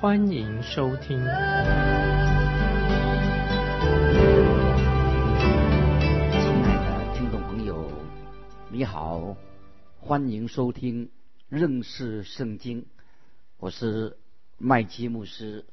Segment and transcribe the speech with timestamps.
[0.00, 1.18] 欢迎收听。
[1.18, 1.26] 亲
[6.64, 7.92] 爱的听众朋友，
[8.70, 9.36] 你好，
[9.98, 11.10] 欢迎收听
[11.50, 12.86] 认识圣经，
[13.58, 14.16] 我是
[14.56, 15.66] 麦基牧师。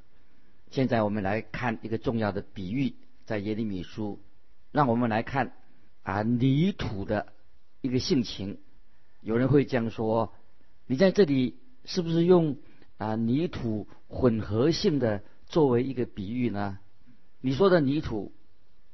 [0.71, 4.19] 现在我们来看一个重要的比喻，在耶利米书，
[4.73, 5.53] 让我们来看。
[6.03, 7.31] 啊，泥土的
[7.79, 8.59] 一个性情，
[9.21, 10.33] 有人会这样说：
[10.85, 12.57] 你在这里是不是用
[12.97, 16.79] 啊泥土混合性的作为一个比喻呢？
[17.41, 18.33] 你说的泥土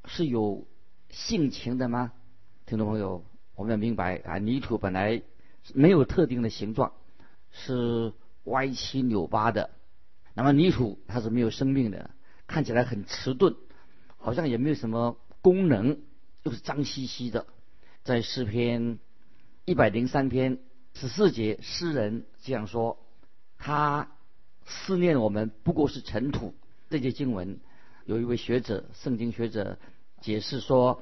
[0.05, 0.67] 是有
[1.09, 2.13] 性情的吗？
[2.65, 5.21] 听众朋友，我们要明白啊，泥土本来
[5.73, 6.93] 没有特定的形状，
[7.51, 8.13] 是
[8.45, 9.69] 歪七扭八的。
[10.33, 12.11] 那么泥土它是没有生命的，
[12.47, 13.55] 看起来很迟钝，
[14.17, 15.99] 好像也没有什么功能。
[16.43, 17.45] 又是脏兮兮的，
[18.03, 18.99] 在诗篇
[19.63, 20.59] 一百零三篇
[20.93, 23.02] 十四节，诗人这样说：
[23.65, 24.11] 他
[24.65, 26.53] 思念我们不过是尘土。
[26.89, 27.61] 这节经文
[28.03, 29.77] 有一位学者，圣经学者
[30.19, 31.01] 解释说，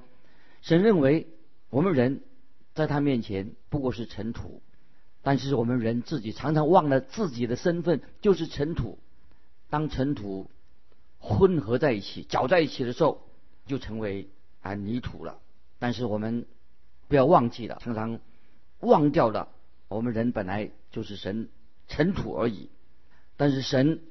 [0.62, 1.28] 神认为
[1.72, 2.22] 我们人
[2.76, 4.62] 在他面前不过是尘土，
[5.23, 9.00] 但是我们人自己常常忘了自己的身份就是尘土。
[9.72, 10.52] 当尘土
[11.17, 13.28] 混合在一起、搅在一起的时候，
[13.66, 14.30] 就成为。
[14.62, 15.39] 啊，泥土了，
[15.80, 16.45] 但是我们
[17.08, 18.20] 不要忘记了，常常
[18.80, 19.48] 忘掉了，
[19.88, 21.50] 我们人本来就是神
[21.92, 22.70] 尘土而已。
[23.38, 24.02] 但是神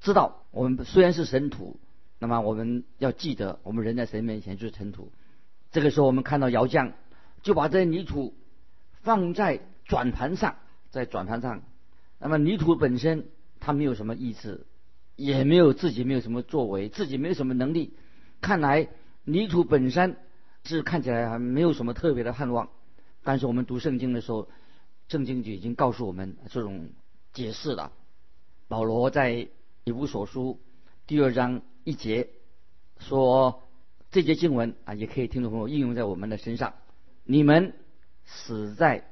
[0.00, 1.80] 知道我们虽然是神土，
[2.18, 5.10] 那么我们要记得，我们人在神面前就是尘土。
[5.72, 6.92] 这个时候，我们看到窑匠
[7.42, 8.34] 就把这些泥土
[9.02, 10.56] 放在转盘上，
[10.90, 11.62] 在转盘上，
[12.18, 13.26] 那么泥土本身
[13.58, 14.66] 它没有什么意志，
[15.16, 17.94] 也没有自己没有什么作为，自己没有什么能力，
[18.40, 18.88] 看来。
[19.22, 20.16] 泥土本身
[20.64, 22.70] 是看起来还没有什么特别的盼望，
[23.22, 24.48] 但是我们读圣经的时候，
[25.08, 26.88] 圣经就已经告诉我们这种
[27.32, 27.92] 解释了。
[28.68, 29.48] 保罗在
[29.84, 30.60] 以弗所书
[31.06, 32.28] 第二章一节
[32.98, 33.62] 说，
[34.10, 36.74] 这节经文啊，也可以听众朋友应用在我们的身上。
[37.24, 37.74] 你们
[38.24, 39.10] 死在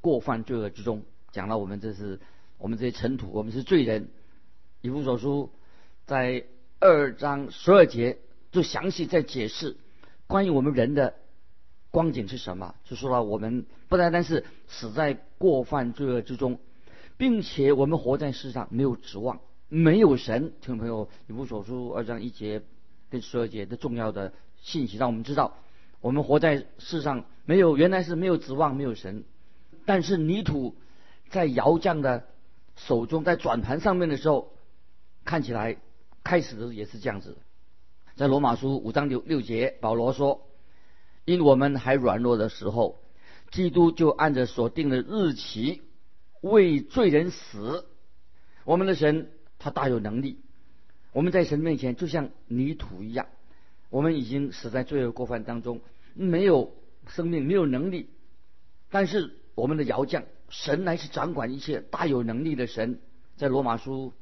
[0.00, 2.20] 过犯罪恶之中，讲了我们这是
[2.58, 4.10] 我们这些尘土，我们是罪人。
[4.80, 5.52] 以弗所书
[6.06, 6.44] 在
[6.80, 8.18] 二章十二节。
[8.50, 9.76] 就详细在解释
[10.26, 11.16] 关于我们人的
[11.90, 16.58] 光景是什么，就说了我们不单单是死在过犯罪恶之中，
[17.18, 20.52] 并且我们活在世上没有指望，没有神。
[20.60, 22.62] 听众朋友，以弗所书二章一节
[23.10, 25.56] 跟十二节的重要的信息，让我们知道
[26.00, 29.24] 我们活在世上没有，原来是没有指望，没有神。
[29.84, 30.76] 但是泥土
[31.28, 32.28] 在窑匠的
[32.76, 34.52] 手中，在转盘上面的时候，
[35.24, 35.76] 看起来
[36.22, 37.36] 开始的也是这样子。
[38.14, 40.46] 在罗马书五章六六节，保罗说
[41.26, 43.00] ：“因我们还软弱的时候，
[43.50, 45.82] 基督就按着所定的日期
[46.40, 47.86] 为罪人死。
[48.64, 50.40] 我们的神他大有能力，
[51.12, 53.26] 我们在神面前就像泥土一样，
[53.90, 55.80] 我们已经死在罪恶过犯当中，
[56.14, 56.74] 没有
[57.06, 58.10] 生命，没有能力。
[58.90, 63.00] 但是我们的窑匠神乃是掌管一切、大有能力的神。
[63.36, 64.12] 在罗马书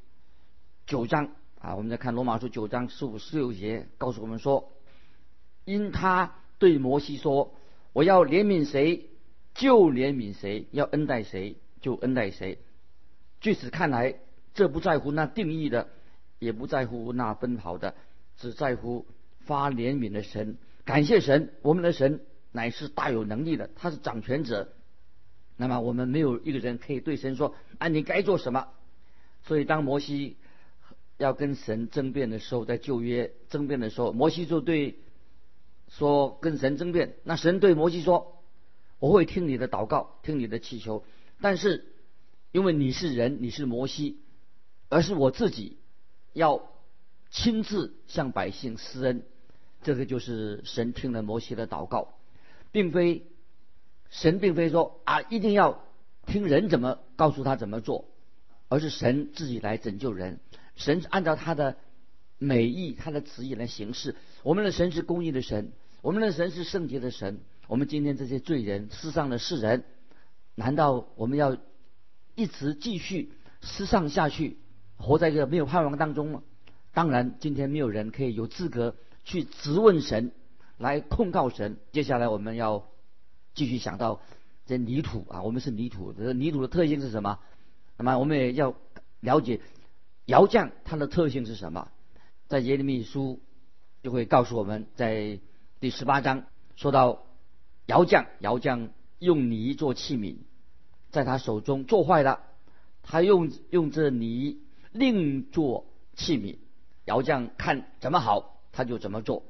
[0.87, 4.71] 九章。”啊，我们再看罗马书九章十五十六节，告诉我们说，
[5.65, 7.57] 因他对摩西说
[7.93, 9.09] ：“我要怜悯谁，
[9.55, 12.59] 就怜悯谁；要恩待谁，就恩待谁。”
[13.41, 14.17] 据此看来，
[14.55, 15.89] 这不在乎那定义的，
[16.39, 17.95] 也不在乎那奔跑的，
[18.37, 19.07] 只在乎
[19.41, 20.59] 发怜悯的神。
[20.85, 22.21] 感谢神，我们的神
[22.53, 24.73] 乃是大有能力的，他是掌权者。
[25.57, 28.69] 那么我们没有一个人可以对神说：“啊，你该做什么？”
[29.47, 30.37] 所以当摩西。
[31.19, 34.99] 要跟神争辩的时候，在旧约争辩的时候，摩西就对
[35.89, 37.15] 说跟神争辩。
[37.25, 38.43] 那神对摩西说
[39.01, 41.05] ：“我会听你的祷告，听你的祈求，
[41.41, 41.85] 但是
[42.53, 44.19] 因为你是人，你是摩西，
[44.89, 45.79] 而是我自己
[46.33, 46.69] 要
[47.31, 49.23] 亲自向百姓施恩。”
[49.83, 52.15] 这个就是神听了摩西的祷告，
[52.73, 53.27] 并非
[54.11, 55.85] 神并非说啊一定要
[56.27, 58.07] 听人怎么告诉他怎么做，
[58.69, 60.41] 而是神自己来拯救人。
[60.75, 61.77] 神按照他的
[62.39, 64.17] 美意、他的旨意来行事。
[64.43, 65.71] 我们的神是公义的神，
[66.03, 67.39] 我们的神是圣洁的神。
[67.69, 69.85] 我们今天这些罪人、世上的世人，
[70.57, 71.57] 难道我们要
[72.35, 73.31] 一直继续
[73.61, 74.57] 失丧下去，
[74.97, 76.43] 活在一个没有盼望当中吗？
[76.93, 80.33] 当然，今天没有人可以有资格去质问神，
[80.79, 81.77] 来控告神。
[81.93, 82.87] 接下来我们要
[83.55, 84.23] 继续想到
[84.65, 87.39] 这泥土啊，我们是泥土，这泥土的特性是什么？
[87.99, 88.75] 那么我们也要
[89.21, 89.61] 了解
[90.25, 91.89] 窑匠它的特性是什么？
[92.49, 93.41] 在耶利米书
[94.03, 95.39] 就会告诉我们，在
[95.81, 96.45] 第十八章
[96.77, 97.27] 说到
[97.85, 98.89] 窑匠，窑匠
[99.19, 100.37] 用泥做器皿，
[101.11, 102.41] 在他手中做坏了，
[103.03, 104.59] 他用用这泥
[104.93, 106.57] 另做器皿。
[107.07, 109.45] 窑匠看怎么好，他就怎么做。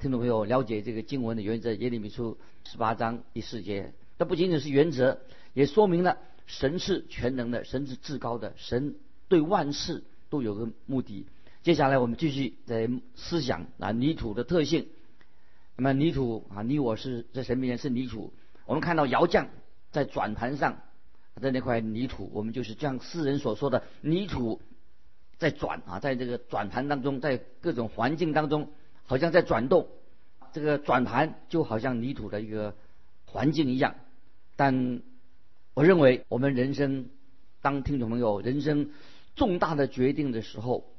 [0.00, 5.20] 听众朋友，了解这个经文的原则，耶利米书十八章第四节，这不仅仅是原则，
[5.54, 8.96] 也说明了神是全能的，神是至高的，神
[9.28, 11.26] 对万事都有个目的。
[11.62, 14.88] 接下来我们继续在思想啊泥土的特性。
[15.76, 18.32] 那么泥土啊，你我是在神面前是泥土。
[18.68, 19.48] 我们看到窑匠
[19.90, 20.82] 在转盘上
[21.36, 24.60] 的那块泥土，我们就是像诗人所说的泥土。
[25.38, 28.70] 在转啊，在这个转盘当中，在各种环境当中，
[29.04, 29.86] 好像在转动。
[30.52, 32.74] 这个转盘就好像泥土的一个
[33.24, 33.94] 环境一样。
[34.56, 35.00] 但
[35.74, 37.08] 我认为，我们人生
[37.62, 38.90] 当听众朋友人生
[39.36, 40.92] 重大的决定的时候，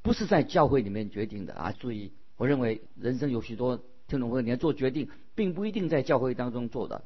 [0.00, 1.72] 不是在教会里面决定的啊。
[1.78, 3.76] 注意，我认为人生有许多
[4.08, 7.04] 听众朋友你要做决定，并不一定在教会当中做的。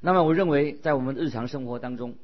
[0.00, 2.16] 那么，我认为在我们日常生活当中，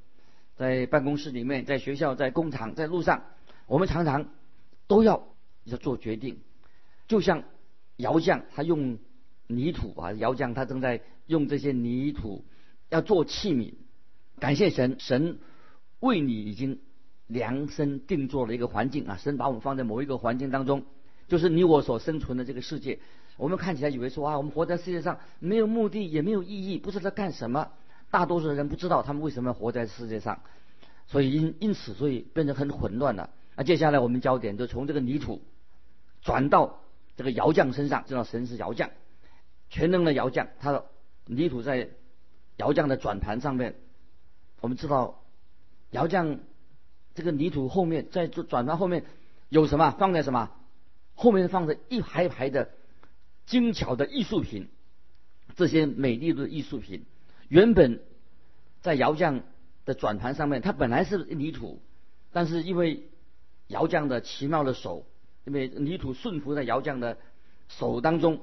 [0.57, 3.25] 在办公室里面，在学校，在工厂，在路上。
[3.67, 4.29] 我们常常
[4.87, 5.27] 都要
[5.65, 6.41] 要做决定，
[7.09, 7.45] 就像
[7.97, 8.99] 窑匠他用
[9.47, 12.45] 泥土啊，窑匠他正在用这些泥土
[12.91, 13.75] 要做器皿。
[14.39, 15.39] 感谢神，神
[16.01, 16.81] 为你已经
[17.27, 20.85] 量身定做了一个环境啊，神把我们放在某一个环境当中，
[21.29, 22.99] 就是你我所生存的这个世界。
[23.43, 27.73] 我们看起来以为说啊，我们活在世界上没有目的也没有意义，不知道干什么。
[28.09, 30.43] 大多数人不知道他们为什么要活在世界上，
[31.09, 33.31] 所以因因此所以变得很混乱了。
[33.57, 35.43] 那接下来我们焦点就从这个泥土
[36.21, 36.79] 转到
[37.17, 38.91] 这个窑匠身上，知道神是窑匠，
[39.71, 40.47] 全能的窑匠。
[40.61, 40.85] 他的
[41.27, 41.89] 泥土在
[42.59, 43.75] 窑匠的转盘上面，
[44.61, 45.21] 我们知道
[45.91, 46.39] 窑匠
[47.17, 49.05] 这个泥土后面在转盘后面
[49.49, 49.91] 有什么？
[49.99, 50.49] 放在什么？
[51.17, 52.71] 后面放着一排排的
[53.47, 54.69] 精巧的艺术品，
[55.57, 57.05] 这些美丽的艺术品
[57.49, 58.01] 原本
[58.81, 59.43] 在窑匠
[59.85, 61.81] 的转盘上面，它本来是泥土，
[62.33, 63.09] 但是因为
[63.67, 65.07] 窑匠的奇妙的手，
[65.45, 67.19] 因为泥土顺服在窑匠的
[67.69, 68.41] 手当中，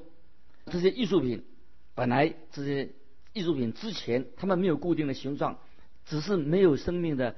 [0.65, 1.43] 这些艺术品
[1.95, 2.89] 本来这些
[3.33, 5.59] 艺术品之前他们没有固定的形状，
[6.05, 7.35] 只是没有生命的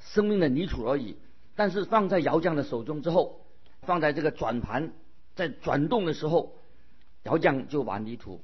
[0.00, 1.16] 生命的泥土而已。
[1.56, 3.46] 但是放在窑匠的手中之后，
[3.82, 4.92] 放在这个转盘
[5.36, 6.56] 在转动的时候，
[7.24, 8.42] 窑匠就把泥土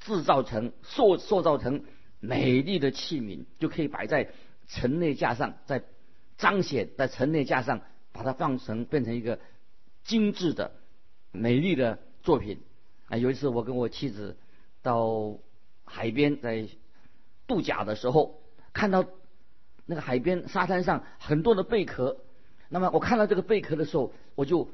[0.00, 1.84] 制造成塑塑造成
[2.18, 4.30] 美丽的器皿，就可以摆在
[4.66, 5.82] 城内架上，在。
[6.38, 7.82] 彰显在城内架上，
[8.12, 9.38] 把它放成变成一个
[10.04, 10.72] 精致的、
[11.32, 12.62] 美丽的作品。
[13.08, 14.38] 啊，有一次我跟我妻子
[14.80, 15.36] 到
[15.84, 16.66] 海边在
[17.46, 18.40] 度假的时候，
[18.72, 19.04] 看到
[19.84, 22.16] 那个海边沙滩上很多的贝壳。
[22.70, 24.70] 那么我看到这个贝壳的时候，我就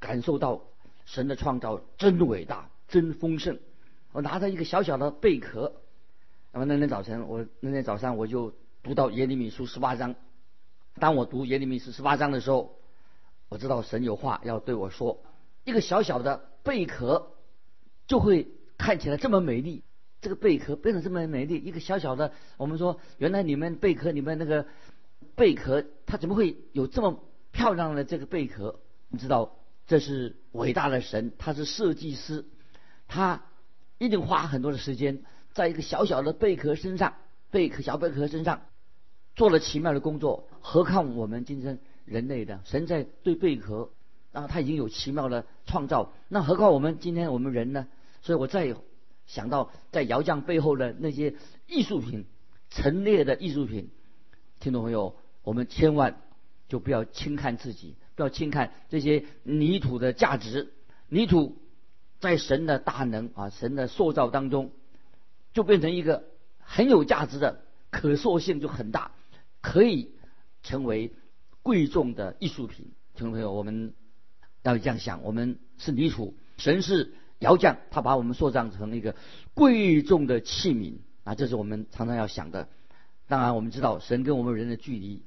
[0.00, 0.64] 感受到
[1.08, 3.58] 神的创造真伟大、真丰盛。
[4.12, 5.80] 我拿着一个小小的贝壳，
[6.52, 8.52] 那么那天早晨，我那天早上我就
[8.82, 10.14] 读到耶利米书十八章。
[10.96, 12.78] 当我读耶利米书十八章的时候，
[13.48, 15.24] 我知道神有话要对我说。
[15.64, 17.32] 一个小小的贝壳
[18.06, 19.84] 就会看起来这么美丽，
[20.20, 21.56] 这个贝壳变得这么美丽。
[21.56, 24.66] 一个小小的，我们说原来你们贝壳里面那个
[25.34, 28.78] 贝壳，它怎么会有这么漂亮的这个贝壳？
[29.08, 29.56] 你知道
[29.88, 32.44] 这是伟大的神，他是设计师，
[33.08, 33.42] 他
[33.98, 37.14] 一定花很多的时间在一个小小的贝壳身上，
[37.50, 38.62] 贝壳小贝壳身上。
[39.34, 43.90] 做了奇妙的工作，何况我们今天人类的神在对贝壳
[44.32, 47.86] 啊，他已经有奇妙的创造，那何况我们今天我们人呢？
[48.20, 48.74] 所以我再
[49.26, 51.36] 想到在窑匠背后的那些
[51.68, 52.26] 艺术品
[52.68, 53.90] 陈列的艺术品，
[54.58, 55.14] 听众朋友，
[55.44, 56.20] 我们千万
[56.68, 60.72] 就不要轻看自己，要轻看这些泥土的价值。
[61.08, 61.56] 泥土
[62.20, 64.72] 在神的大能啊，神的塑造当中，
[65.52, 66.24] 就变成一个
[66.58, 69.12] 很有价值的，可塑性就很大。
[69.60, 70.12] 可以
[70.62, 71.12] 成为
[71.62, 73.94] 贵重的艺术品，听众朋友，我们
[74.62, 79.16] 要这样想：我们是泥土，神是窑匠，他把我们塑造成一个
[79.54, 81.34] 贵重的器皿啊！
[81.34, 82.68] 这是我们常常要想的。
[83.26, 85.22] 当然，我们知道神跟我们人的距离，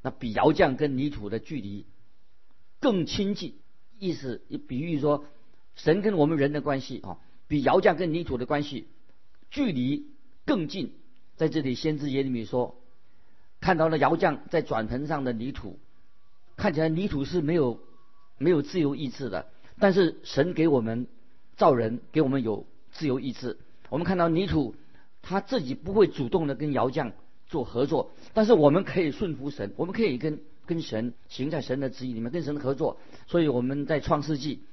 [0.00, 1.86] 那比窑匠跟泥土的距离
[2.82, 3.54] 更亲近。
[3.98, 5.24] 意思，比喻说，
[5.76, 7.16] 神跟我们人的关系啊，
[7.48, 8.88] 比窑匠跟泥土的关系
[9.50, 10.08] 距离
[10.44, 10.92] 更近。
[11.36, 12.76] 在这里，先知耶利米说。
[13.60, 15.78] 看到了窑匠在转盆上的泥土，
[16.56, 17.78] 看起来泥土是没有
[18.36, 19.46] 没有自由意志的，
[19.78, 21.06] 但是神给我们
[21.56, 23.58] 造人，给我们有自由意志。
[23.88, 24.74] 我们看到泥土，
[25.22, 27.12] 他自己不会主动的跟窑匠
[27.46, 32.98] 做合作，但是我们可以顺服神，我们可以跟跟神行在神的旨意里面，跟神合作。
[33.26, 34.64] 所以我们在创世纪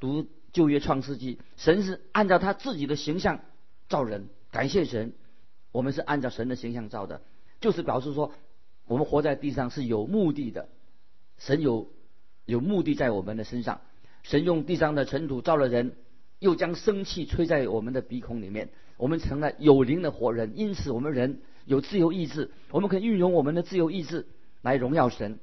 [0.00, 3.40] 读旧约创世纪，神是按照他自己的形象
[3.88, 5.12] 造人，感谢神，
[5.72, 7.22] 我们是按照神的形象造的，
[7.60, 8.32] 就是表示说
[8.86, 10.68] 我们活在地上是有目的的，
[11.38, 11.90] 神有。
[12.48, 13.80] 有目的在我们的身上，
[14.22, 15.96] 神用地上的尘土造了人，
[16.38, 20.52] 又将生气吹在我们的鼻孔里面，我们成了有灵的活人。
[20.54, 24.28] 因此，我们人有自由意志，我们可以运用我们的自由意志
[24.66, 25.38] 来荣耀神。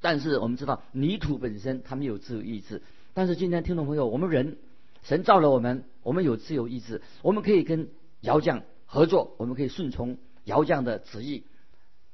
[0.00, 2.82] 但是，我们知道泥土本身它没有自由意志。
[3.14, 4.56] 但是，今天听众朋友，我们人，
[5.02, 7.88] 神造了我们，我们有自由意志，我们可以跟
[8.20, 11.44] 窑匠合作，我们可以顺从窑匠的旨意。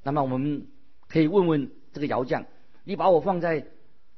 [0.03, 0.67] 那么，我们
[1.09, 2.47] 可以问问这个窑匠：
[2.85, 3.67] 你把我放在？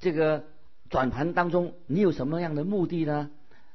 [0.00, 0.45] 这个
[0.90, 3.30] 转盘当中，你有什么样的目的呢？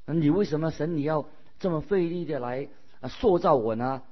[0.05, 1.27] 你为什么神你要
[1.59, 2.69] 这么费力的来
[3.09, 4.03] 塑造我呢？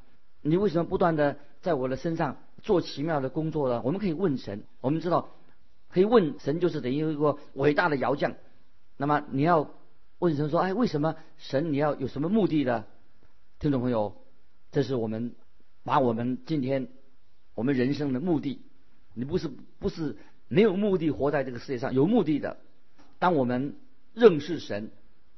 [0.42, 3.82] 你为什么不断的在我的身上做奇妙的工作呢？
[3.84, 5.30] 我们可以问神，我们知道
[5.90, 8.36] 可以问神，就是等于一个伟大的窑匠。
[8.98, 9.72] 那么你要
[10.20, 12.86] 问神说：“哎，为什么神你要有什么目的呢？”
[13.60, 14.16] 听众朋友，
[14.72, 15.34] 这是我们
[15.84, 16.88] 把我们今天
[17.56, 18.62] 我们人生的目的，
[19.14, 19.50] 你不是
[19.80, 20.18] 不是。
[20.54, 22.58] 没有目的活在这个世界上，有目的的。
[23.20, 23.78] 当我们
[24.14, 24.92] 认识神，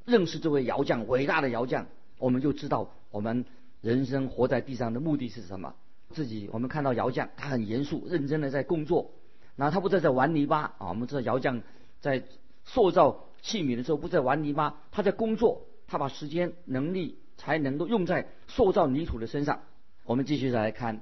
[0.06, 1.86] 认识这位窑匠，伟大的窑匠，
[2.18, 3.46] 我们就知道我们
[3.80, 5.76] 人生活在地上的目的是什么。
[6.14, 9.12] 自己，我们看到窑匠，他很严肃、认真的在工作，
[9.58, 10.88] 然后他不再在玩泥巴啊。
[10.90, 11.62] 我们知道窑匠
[12.00, 12.24] 在
[12.64, 19.62] 塑造器皿的时候，不在玩泥巴，他在工作，他把时间、能力、才能都用在塑造泥土的身上。
[20.06, 21.02] 我们继续再来看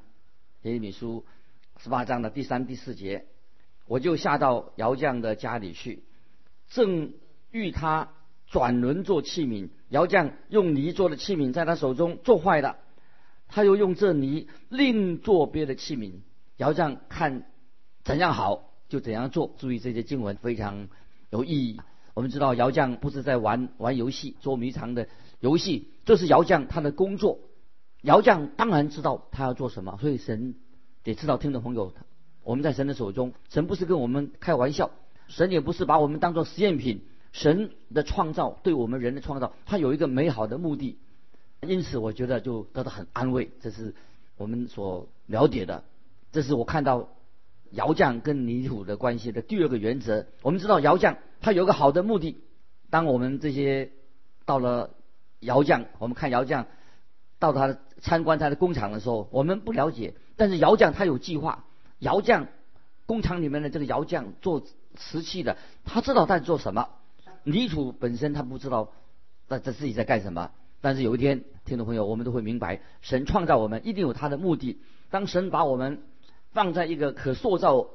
[0.64, 1.26] 耶利米书
[1.78, 3.26] 十八章的第三、第四节。
[3.88, 6.04] 我就下到窑匠的家里去，
[6.70, 7.14] 正
[7.52, 8.10] 欲他
[8.48, 9.70] 转轮做器皿。
[9.90, 12.78] 窑匠用泥做的器皿在他手中做坏了，
[13.52, 16.14] 他又用这泥另做别的器皿。
[16.58, 17.46] 窑匠看
[18.04, 19.54] 怎样好就怎样做。
[19.58, 20.88] 注意这些经文非常
[21.30, 21.80] 有意义。
[22.14, 25.08] 我们知道窑匠不是在玩玩游戏、捉迷藏的
[25.40, 27.40] 游戏，这是窑匠他的工作。
[28.02, 30.56] 窑匠当然知道他要做什么，所以神
[31.04, 31.94] 也知道听众朋友。
[32.44, 34.92] 我们在神的手中，神不是跟我们开玩笑，
[35.28, 37.02] 神也不是把我们当做实验品。
[37.32, 40.98] 神的创造对我们人的创造，他有一个美好的目的，
[41.68, 43.52] 因此我觉得就得到很安慰。
[43.62, 43.94] 这是
[44.38, 45.84] 我们所了解的，
[46.32, 47.10] 这是我看到
[47.70, 50.26] 窑匠跟泥土的关系的第二个原则。
[50.42, 52.42] 我们知道窑匠他有个好的目的。
[52.90, 53.92] 当我们这些
[54.46, 54.90] 到了
[55.40, 56.66] 窑匠，我们看窑匠
[57.40, 61.66] 到他参观他的工厂的时候，我们不了解，但是窑匠他有计划。
[62.00, 62.48] 窑匠
[63.06, 64.64] 工厂里面的这个窑匠做
[64.96, 66.90] 瓷器的，他知道在做什么。
[67.44, 68.92] 泥土本身他不知道
[69.48, 70.52] 在在自己在干什么。
[70.82, 74.82] 但是有一天，听众朋友，我们都会明白，神创造我们一定有他的目的。
[75.10, 76.04] 当神把我们
[76.52, 77.88] 放在一个可塑造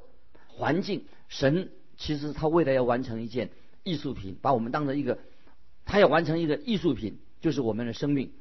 [0.47, 3.51] 环境，神其实他为了要完成一件
[3.83, 5.19] 艺术品，把我们当成一个，
[5.85, 8.33] 他要完成一个艺术品，就是我们的生命。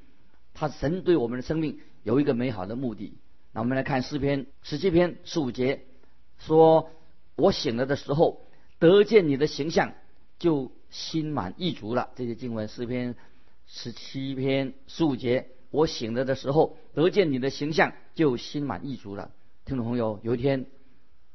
[0.53, 3.17] 他神对我们的生命有一个美好的目的。
[3.51, 5.81] 那我们来看诗篇十七篇十五节，
[6.37, 6.91] 说
[7.35, 8.45] ：“我醒了的时候，
[8.79, 9.93] 得见你的形象，
[10.39, 13.15] 就心满意足了。”这些经文诗篇
[13.67, 19.31] 十七篇十五节，我醒了的时候，得见你的形象，就心满意足了。
[19.65, 20.65] 听众朋友，有一天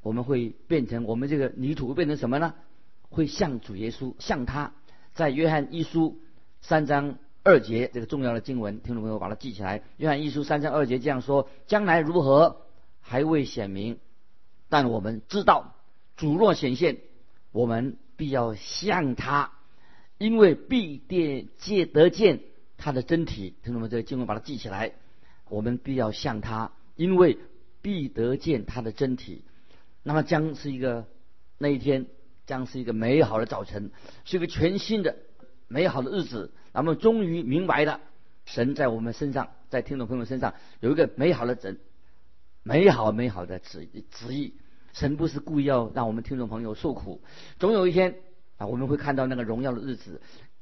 [0.03, 2.55] 我们会变成我们这个泥土会变成什么呢？
[3.09, 4.73] 会像主耶稣，像他，
[5.13, 6.21] 在约翰一书
[6.61, 7.19] 三章。
[7.43, 9.83] 二节这个重要的经文，听众朋友把它记起来。
[9.97, 12.67] 约翰一书三章二节这样说：将来如何
[13.01, 13.99] 还未显明，
[14.69, 15.75] 但我们知道
[16.19, 16.99] 主若显现，
[17.51, 19.53] 我们必要向他，
[20.21, 22.41] 因为必得借得见
[22.77, 23.55] 他的真体。
[23.65, 24.93] 听众们，这个经文把它记起来。
[25.49, 27.39] 我们必要向他，因为
[27.81, 29.43] 必得见他的真体。
[30.03, 31.07] 那么将是一个
[31.57, 32.05] 那一天，
[32.45, 33.91] 将是一个美好的早晨，
[34.27, 35.17] 是一个全新的
[35.69, 36.53] 美好的日子。
[36.75, 38.03] 那么终于明白了，
[38.45, 41.81] 神在我们身上，在听众朋友身上有一个美好的旨，
[42.63, 44.53] 美好美好的旨旨意。
[44.93, 47.23] 神不是故意要让我们听众朋友受苦，
[47.59, 48.17] 总有一天
[48.61, 50.21] 啊，我们会看到那个荣耀的日子，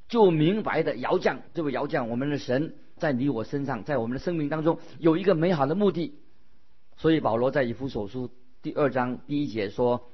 [0.09, 6.15] 就明白的窑匠，这位窑匠，我们的神在你我身上，在我们的生命当中有一个美好的目的。
[6.97, 8.31] 所以保罗在以弗所书
[8.63, 10.13] 第二章第一节说，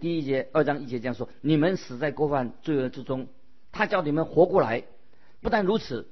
[0.00, 3.28] 第一节二章一节这样说：你们死在过犯罪恶之中，
[3.72, 4.84] 他叫你们活过来。
[5.42, 6.08] 不但如此，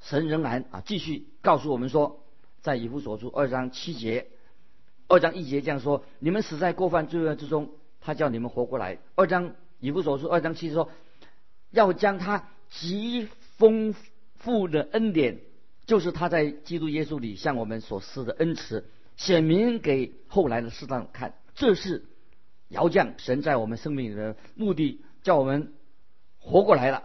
[0.00, 2.24] 神仍然啊继续告诉我们说，
[2.62, 4.28] 在以弗所书二章七节、
[5.08, 8.98] 二章一节这样说：你们死在过犯罪恶之中，他叫你们活过来。
[9.14, 10.90] 二章以弗所书二章七说，
[11.70, 13.94] 要将他极丰
[14.36, 15.40] 富的恩典，
[15.86, 18.84] 就是他在基督耶稣里向我们所施的恩慈，
[19.16, 21.34] 显明给后来的世上看。
[21.54, 22.04] 这是
[22.68, 25.72] 尧将神在我们生命里的目的，叫我们
[26.38, 27.04] 活过来了。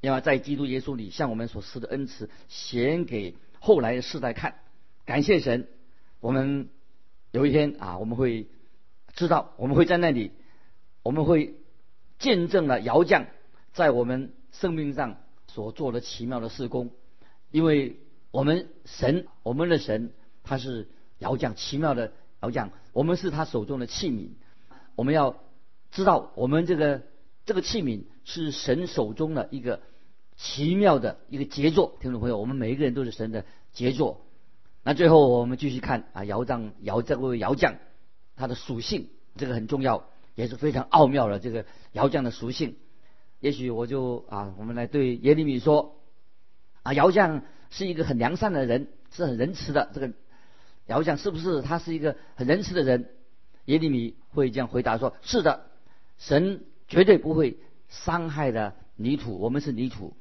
[0.00, 4.54] 要在基督耶稣里向我们所施的恩慈显给后来的世代看。
[5.04, 5.68] 感谢神，
[6.20, 6.70] 我们
[7.32, 8.46] 有一天啊，我们会
[9.14, 10.30] 知道，我们会在那里，
[11.02, 11.54] 我们会
[12.20, 13.26] 见证了尧降
[13.72, 15.16] 在我们生命上
[15.48, 16.90] 所做的奇妙的事工。
[17.50, 17.98] 因为
[18.30, 20.12] 我们神，我们的神，
[20.44, 22.12] 他是尧将奇妙的
[22.42, 24.28] 尧将，我们是他手中的器皿。
[24.94, 25.42] 我们要
[25.90, 27.02] 知道，我们这个
[27.44, 29.80] 这个器皿是神手中的一个。
[30.42, 34.22] 奇妙的一个杰作，听众朋友，我们每一个人都是神的杰作。
[34.82, 37.74] 那最后我们继续看啊，尧将尧这位尧将，
[38.36, 42.76] 他的属性这个很重要，也是非常奥妙的这个尧将的属性。
[43.40, 45.96] 也许我就啊，我们来对耶利米说
[46.82, 49.90] 啊，尧将是一个很良善的人，是很仁慈的。
[49.94, 50.12] 这个
[50.86, 53.08] 尧将是不是他是一个很仁慈的人？
[53.66, 55.66] 耶利米会这样回答说：是的，
[56.18, 57.58] 神绝对不会
[57.88, 60.14] 伤害的泥土，我们是泥土。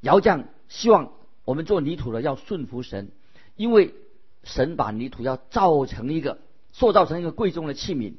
[0.00, 1.12] 窑匠希望
[1.44, 3.12] 我们做泥土的要顺服神，
[3.54, 3.94] 因为
[4.42, 6.38] 神把泥土要造成一个
[6.72, 8.14] 塑造成一个贵重的器皿。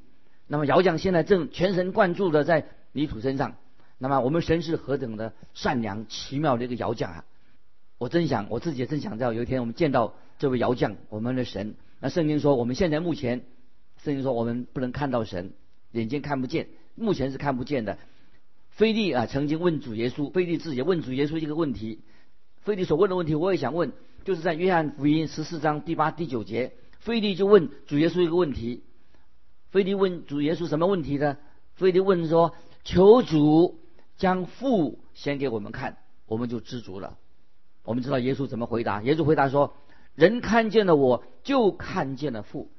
[0.47, 3.55] 那么窑匠现在正全神贯注的在泥土身上。
[3.99, 7.25] 那么我们神是何等的善良奇妙的一个窑匠啊！
[7.97, 11.73] 我真想我自己也真想到有一天我们见到这位窑匠，我们的神。
[11.99, 13.41] 那圣经说我们现在目前，
[14.03, 15.51] 圣经说我们不能看到神，
[15.93, 17.97] 眼睛看不见，目前是看不见的。
[18.69, 22.01] 菲利啊，曾经问主耶稣，菲利自己问主耶稣一个问题。
[22.61, 23.91] 菲利所问的问题，我也想问，
[24.23, 28.83] 就是在约翰福音十四章第八、第九节，菲利就问主耶稣一个问题。
[29.71, 31.37] 菲利问主耶稣什么问题呢？
[31.75, 33.79] 菲利问说：“求主
[34.17, 37.17] 将父显给我们看，我们就知足了。”
[37.83, 39.01] 我们知道耶稣怎么回答？
[39.03, 39.75] 耶稣回答说
[40.15, 42.69] ：“人看见了我，就看见了父。”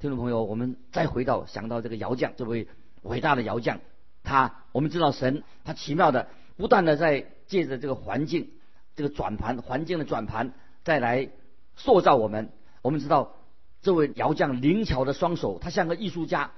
[0.00, 2.68] 听众朋友，我们再回到想到这个窑匠，这位
[3.02, 3.80] 伟大的窑匠。
[4.22, 8.50] 他，我们知道神，他奇妙的不断的在借着这个环境，
[8.94, 10.52] 这个转盘环境的转盘，
[10.84, 11.30] 再来
[11.76, 12.50] 塑造我们。
[12.82, 13.34] 我们知道
[13.80, 16.52] 这位窑匠灵巧的双手，他像个艺术家，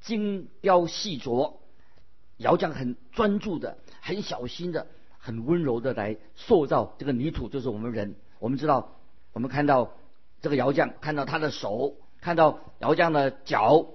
[0.00, 1.54] 精雕细琢。
[2.38, 4.86] 窑匠很专注的，很小心的，
[5.18, 8.16] 很温柔的来塑造这个泥土，就是我们人。
[8.38, 8.96] 我们知道，
[9.32, 9.92] 我们看到
[10.42, 13.86] 这个窑匠，看到他的手，看到窑匠的脚，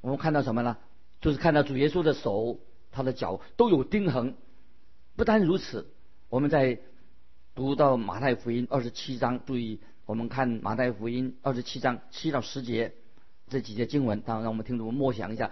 [0.00, 0.78] 我们看到什么呢？
[1.20, 2.58] 就是看到主耶稣的手，
[2.92, 4.36] 他的脚都有钉痕。
[5.16, 5.90] 不单如此，
[6.28, 6.78] 我们在
[7.56, 12.92] 读到马太福音二十七章，注意我们看马太福音二十七章七到十节
[13.48, 15.50] 这几节经文，当然让我们听众默想一下。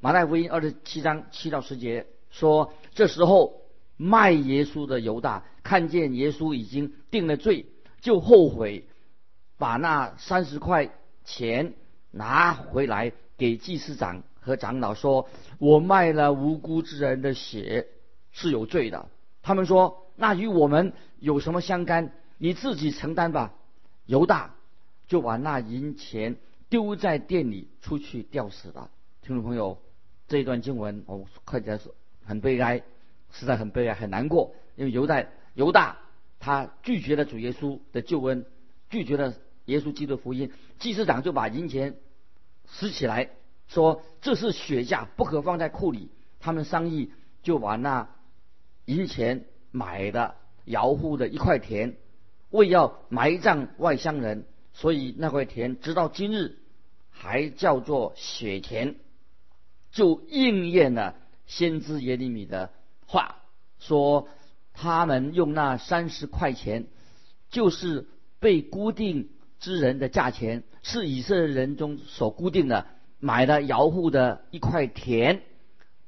[0.00, 3.62] 马太福音二十七章七到十节说：这时候
[3.96, 7.66] 卖耶稣的犹大看见耶稣已经定了罪，
[8.00, 8.88] 就后悔，
[9.58, 10.90] 把那三十块
[11.24, 11.74] 钱
[12.10, 14.24] 拿回来给祭司长。
[14.40, 15.28] 和长老说
[15.60, 17.86] ：“我卖了无辜之人的血
[18.32, 19.08] 是有罪的。”
[19.42, 22.12] 他们说：“那与我们有什么相干？
[22.36, 23.54] 你自己承担吧。”
[24.04, 24.54] 犹大
[25.06, 26.36] 就把那银钱
[26.68, 28.90] 丢在店里，出去吊死了。
[29.22, 29.78] 听众朋友，
[30.26, 31.92] 这一段经文我看起来是
[32.24, 32.82] 很悲哀，
[33.30, 34.54] 实在很悲哀，很难过。
[34.76, 35.98] 因为犹大犹大
[36.40, 38.46] 他拒绝了主耶稣的救恩，
[38.90, 39.34] 拒绝了
[39.66, 40.50] 耶稣基督福音。
[40.78, 41.96] 祭司长就把银钱
[42.66, 43.30] 拾起来。
[43.66, 46.10] 说这是血价，不可放在库里。
[46.40, 48.08] 他们商议，就把那
[48.86, 51.96] 银钱买的窑户的一块田，
[52.50, 56.58] 为要埋葬外乡人，所以那块田直到今日
[57.10, 58.96] 还叫做血田，
[59.90, 61.14] 就应验了
[61.46, 62.70] 先知耶利米的
[63.06, 63.36] 话，
[63.78, 64.28] 说
[64.72, 66.86] 他们用那三十块钱，
[67.50, 68.06] 就是
[68.38, 72.86] 被固定之人的价钱，是以色列人中所固定的。
[73.20, 75.42] 买了姚户的一块田，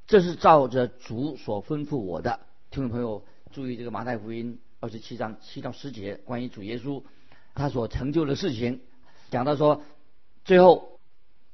[0.07, 2.39] 这是照着主所吩咐我的。
[2.69, 7.03] 听众朋友注意，这个马太福音二十七章七到十节，关于主耶稣
[7.53, 8.79] 他所成就的事情，
[9.29, 9.83] 讲到说，
[10.45, 10.99] 最后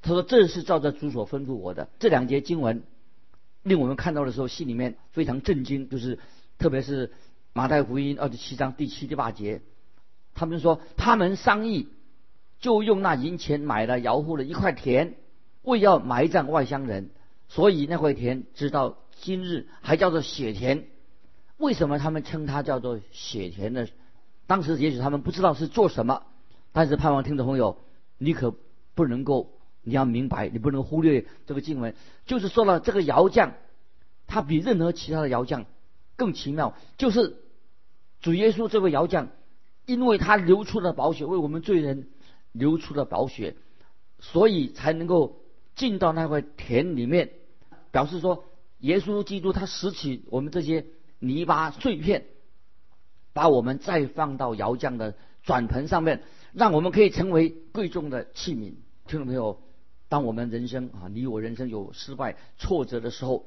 [0.02, 1.90] 他说这是照着主所吩咐我的。
[2.00, 2.84] 这两节经文
[3.64, 6.20] 令我们看到的时候，心里面非常震惊，就是
[6.58, 7.12] 特别是
[7.54, 9.62] 马太福音二十七章第七第八节，
[10.36, 11.88] 他们说他们商议，
[12.60, 15.16] 就用那银钱买了姚户的一块田。
[15.64, 17.10] 为要埋葬外乡人，
[17.50, 20.86] 所以那块田直到今日还叫做血田。
[21.58, 23.88] 为什么他们称它叫做血田呢？
[24.46, 26.24] 当时也许他们不知道是做什么，
[26.72, 27.78] 但是盼望听众朋友，
[28.18, 28.56] 你可
[28.96, 33.54] 不能够，你要明白，你不能忽略这个经文，就是说了这个窑匠
[34.28, 35.66] 他比任何其他的窑匠
[36.16, 37.38] 更奇妙，就是
[38.22, 39.30] 主耶稣这位窑匠，
[39.86, 42.10] 因为他流出了宝血，为我们罪人
[42.52, 43.56] 流出了宝血，
[44.20, 45.42] 所以才能够
[45.76, 47.32] 进到那块田里面，
[47.92, 48.46] 表示说，
[48.80, 50.86] 耶稣基督他拾起我们这些
[51.20, 52.26] 泥巴碎片，
[53.34, 58.74] 把我们再放到窑匠的转盆上面，让我们可以成为贵重的器皿。
[59.08, 59.62] 听众朋友，
[60.10, 63.46] 当我们人生啊，你我人生有失败挫折的时候。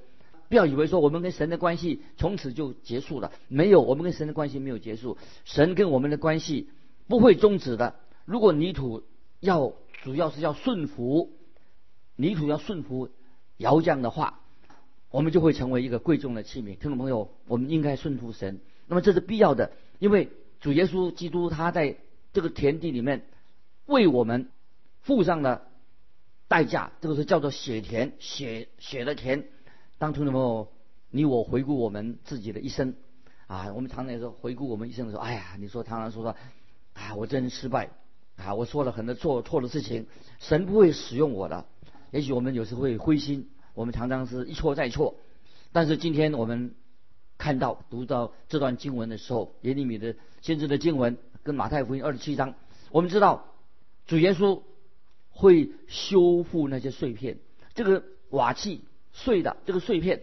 [0.48, 6.68] 不要以为说我们跟神的关系从此就结束了，没有，我们跟神的关系没有结束，神跟我们的关系
[7.06, 7.94] 不会终止的。
[8.24, 9.04] 如果泥土
[9.38, 11.38] 要主要是要顺服，
[12.16, 13.10] 泥土要顺服
[13.58, 14.39] 窑匠的话，
[15.10, 16.76] 我们就会成为一个贵重的器皿。
[16.76, 20.28] 听众朋友，我们应该顺服神，那么这是必要的，因为
[20.60, 21.96] 主耶稣基督他在
[22.32, 23.26] 这个田地里面
[23.86, 24.48] 为我们
[25.02, 25.62] 付上了
[26.46, 29.44] 代价，这个是叫做血田，血血的田。
[29.98, 30.68] 当听众朋友，
[31.10, 32.94] 你我回顾我们自己的一生，
[33.48, 36.36] 啊，我们常常说回顾我们一生的时候，哎呀，你说常常说说，
[36.92, 37.90] 啊，我真失败，
[38.36, 40.06] 啊，我说了很多做错的事情，
[40.38, 41.66] 神不会使用我的。
[42.12, 43.48] 也许我们有时会灰心，
[43.80, 45.16] 我们常常是一错再错。
[45.72, 46.74] 但是今天我们
[47.38, 52.54] 看到读到这段经文的时候，耶利米的先知的经文跟马太福音二十七章，
[52.90, 53.46] 我们知道
[54.06, 54.60] 主耶稣
[55.30, 57.38] 会修复那些碎片，
[57.74, 58.82] 这个瓦器。
[59.12, 60.22] 碎的这个碎片，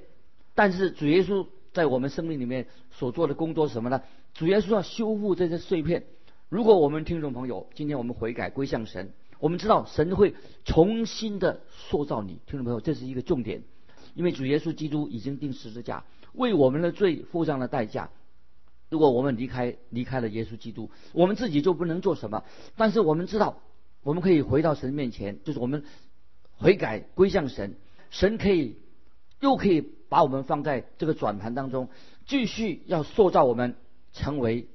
[0.55, 4.01] 但是主耶稣在我们生命里面所做的工作是什么呢？
[4.33, 6.05] 主耶稣要修复这些碎片。
[6.47, 12.39] 如果我们听众朋友今天我们悔改归向神，我们知道神会重新的塑造你。
[12.45, 13.63] 听众朋友，这是一个重点，
[14.15, 18.09] 因为主耶稣基督已经定十字架，为我们的罪付上了代价。
[18.89, 22.43] 如果我们离开离开了耶稣基督，我们自己就不能做什么。
[22.75, 23.59] 但是我们知道，
[24.01, 25.83] 我们可以回到神面前，就是我们
[26.55, 27.75] 悔改归向神。
[28.09, 28.77] 神可以，
[29.41, 31.89] 又可以把我们放在这个转盘当中，
[32.25, 33.75] 继续要塑造我们
[34.13, 34.69] 成为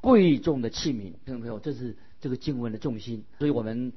[0.00, 1.12] 贵重的器皿。
[1.24, 3.24] 听众朋友，这是这个经文的重心。
[3.38, 3.92] 所以我们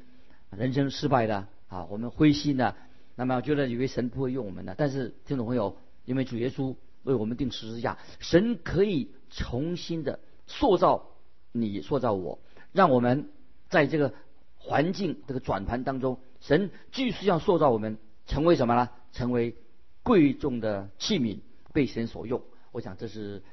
[0.50, 2.76] 人生失败的啊，我们灰心的，
[3.16, 4.76] 那么觉得以为神不会用我们的。
[4.76, 11.12] 但是听众朋友，因为主耶稣为我们定十字架，神可以重新的塑造
[11.52, 12.40] 你，塑造我，
[12.72, 13.30] 让我们
[13.70, 14.14] 在这个
[14.58, 17.98] 环境这个转盘当中，神继续要塑造我们。
[18.28, 18.88] 成为什么呢？
[19.12, 19.58] 成为
[20.04, 21.40] 贵重的器皿，
[21.74, 22.42] 被神所用。
[22.72, 23.44] 我想这是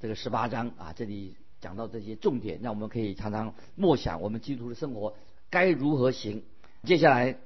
[0.00, 5.14] 这个十八章啊，这里讲到这些重点，让我们可以常常默想我们基督徒的生活
[5.50, 6.42] 该如何行。
[6.82, 7.38] 接下来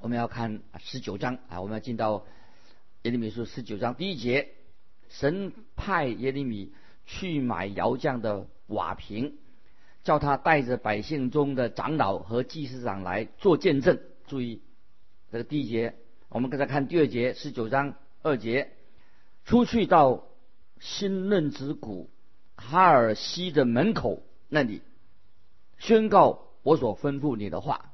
[0.00, 2.24] 我们要看十九章啊，我们要进到
[3.02, 4.48] 耶利米书十九章第一节，
[5.08, 6.72] 神派耶利米
[7.06, 9.36] 去买窑匠的瓦瓶，
[10.02, 14.00] 叫他带着百姓中的长老和祭司长来做见证。
[14.26, 14.62] 注意
[15.30, 15.94] 这个第一节。
[16.28, 18.72] 我们刚才看第二节十九章二节，
[19.44, 20.24] 出去到
[20.80, 22.08] 新嫩子谷
[22.62, 24.82] 哈尔西的门口那里，
[25.78, 27.92] 宣告我所吩咐你的话。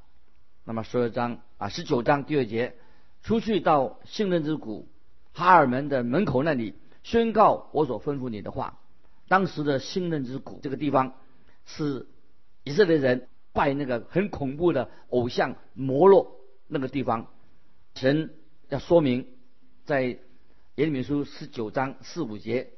[0.63, 2.75] 那么十二章啊十九章第二节，
[3.23, 4.87] 出去到信任之谷
[5.33, 8.79] 哈尔门的门口那里，宣告我所吩咐你的话。
[9.27, 11.13] 当时的信任之谷这个地方
[11.65, 12.07] 是
[12.63, 17.27] 以色列人拜那个很恐怖的偶像摩洛那个地方。
[17.95, 18.33] 神
[18.69, 19.27] 要说明，
[19.85, 20.19] 在耶
[20.75, 22.71] 利米书十九章四五节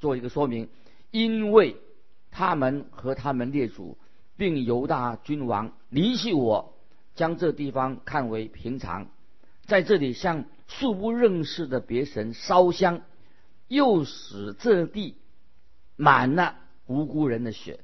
[0.00, 0.68] 做一个说明，
[1.16, 1.76] 因为
[2.30, 3.96] 他们和他们列祖，
[4.36, 6.74] 并犹大君王离弃我，
[7.14, 9.08] 将这地方看为平常，
[9.64, 13.00] 在这里向素不认识的别神烧香，
[13.66, 15.16] 又使这地
[15.96, 17.80] 满了无辜人的血，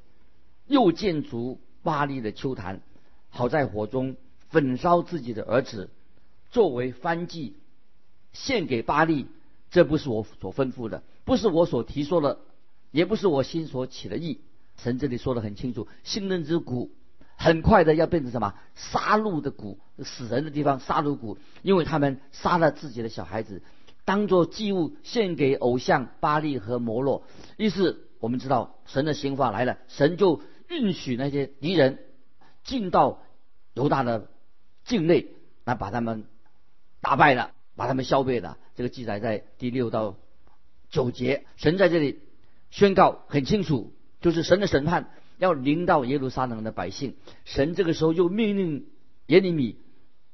[0.67, 2.83] 又建筑巴黎的秋坛，
[3.31, 4.17] 好在火中
[4.51, 5.89] 焚烧自己的儿子。
[6.51, 7.57] 作为翻祭
[8.35, 9.27] 献给巴黎，
[9.71, 12.41] 这不是我所吩咐的，不是我所提说的，
[12.93, 14.41] 也不是我心所起的意。
[14.77, 16.93] 神这里说的很清楚，信任之谷
[17.37, 18.55] 很快的要变成什么？
[18.77, 23.63] 杀戮的谷，死人的地方，杀戮谷，因为他们杀了自己的小孩子，
[24.05, 27.25] 当做祭物献给偶像巴利和摩洛。
[27.57, 31.99] 于是我们知道神的刑罚来了，神就允许那些敌人
[32.63, 33.23] 进到
[33.75, 34.29] 犹大的
[34.85, 35.27] 境内，
[35.65, 36.25] 来把他们。
[37.05, 38.59] 打败了，把他们消灭了。
[38.77, 40.15] 这个记载在第六到
[40.89, 41.45] 九节。
[41.57, 42.21] 神在这里
[42.73, 47.15] 宣告很清楚，就是神的审判要临到耶路撒冷的百姓。
[47.45, 48.87] 神这个时候又命令
[49.27, 49.77] 耶利米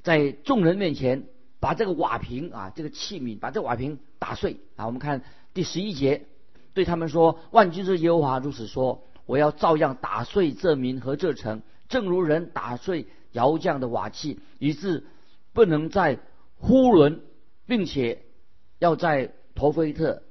[0.03, 1.27] 在众人面前
[1.61, 4.87] 把这个瓦瓶啊，这个器皿，把这瓦瓶打碎啊。
[4.87, 5.23] 我们看
[5.53, 6.25] 第十一节，
[6.73, 15.05] 对他们说：“万军之耶和华如此说：我要照样打碎这民和这城，正如人打碎窑匠的瓦器，以致
[15.53, 16.19] 不能再。”
[16.61, 17.21] 呼伦，
[17.67, 18.23] 并且
[18.81, 20.25] 要在陀菲特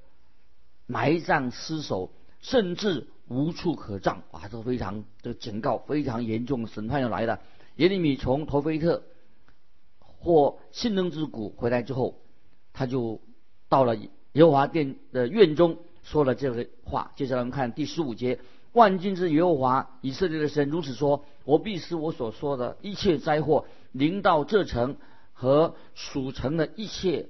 [0.88, 4.24] 埋葬尸首，甚至无处可葬。
[4.32, 7.40] 哇，这非常这个警告非常严重，审判要来了。
[7.76, 9.04] 耶利米从陀菲特
[10.00, 12.18] 或信登之谷回来之后，
[12.74, 13.22] 他就
[13.70, 14.10] 到了耶
[14.46, 17.12] 和华殿的院中，说了这个话。
[17.16, 18.40] 接下来我们看第十五节：
[18.74, 24.98] 万军之耶和华以色列的神如此说：我必使我所说的一切灾祸临到这城
[25.34, 27.28] 和属城的一切。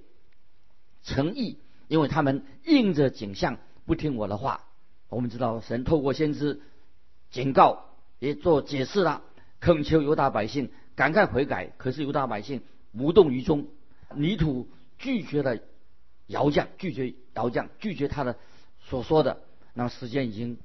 [1.03, 4.63] 诚意，因为他们应着景象不听我的话。
[5.09, 6.61] 我们知道神透过先知
[7.31, 7.85] 警告，
[8.19, 9.21] 也做解释了，
[9.59, 11.71] 恳求犹大百姓赶快悔改。
[11.77, 13.67] 可是犹大百姓无动于衷，
[14.15, 15.57] 泥土拒绝了
[16.25, 18.37] 窑匠，拒绝窑匠，拒绝他的
[18.79, 19.41] 所说的。
[19.73, 20.57] 那时间已经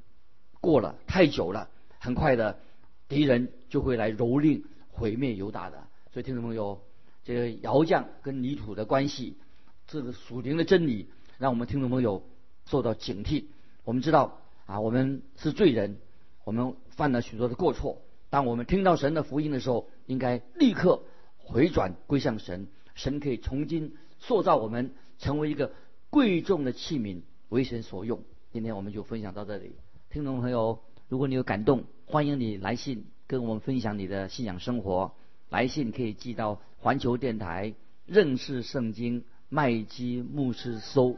[0.61, 1.69] 过了太久了，
[2.01, 2.59] 很快的
[3.07, 5.87] 敌人就会来蹂躏毁灭犹大的。
[6.13, 6.83] 所以听众朋友，
[7.23, 9.37] 这个窑匠跟泥土的关系。
[9.87, 12.23] 这个属灵的真理，让我们听众朋友
[12.66, 13.45] 受到警惕。
[13.85, 15.97] 我们知道啊，我们是罪人，
[16.45, 18.01] 我们犯了许多的过错。
[18.31, 21.03] 当我们听到神的福音的时候，应该立刻
[21.37, 22.68] 回转归向神。
[22.95, 25.73] 神可以重新塑造我们，成为一个
[26.11, 28.23] 贵重的器皿，为神所用。
[28.51, 29.77] 今天我们就分享到这里。
[30.11, 35.14] 听众朋友，如果你有感动，欢迎你来信跟我们分享你的信仰生活。
[35.51, 37.75] 来信可以寄到环球电台
[38.07, 39.25] 认识圣经。
[39.55, 41.15] 麦基牧师收，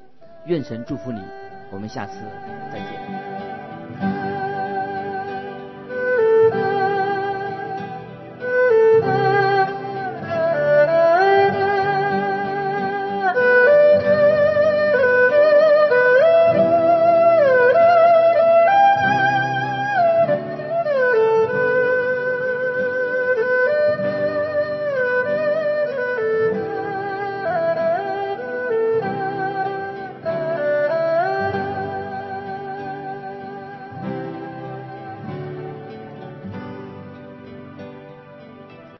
[0.46, 1.20] 愿神祝福你，
[1.70, 2.14] 我们下次
[2.72, 3.33] 再见。